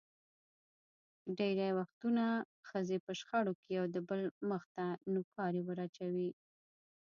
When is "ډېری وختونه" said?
1.37-2.25